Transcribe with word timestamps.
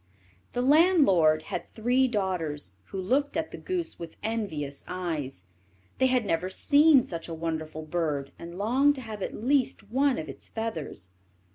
The 0.53 0.63
landlord 0.63 1.43
had 1.43 1.71
three 1.75 2.07
daughters, 2.07 2.79
who 2.85 2.99
looked 2.99 3.37
at 3.37 3.51
the 3.51 3.57
goose 3.59 3.99
with 3.99 4.17
envious 4.23 4.83
eyes. 4.87 5.43
They 5.99 6.07
had 6.07 6.25
never 6.25 6.49
seen 6.49 7.03
such 7.05 7.27
a 7.27 7.35
wonderful 7.35 7.83
bird, 7.83 8.31
and 8.39 8.57
longed 8.57 8.95
to 8.95 9.01
have 9.01 9.21
at 9.21 9.35
least 9.35 9.91
one 9.91 10.17
of 10.17 10.27
its 10.27 10.49
feathers. 10.49 11.09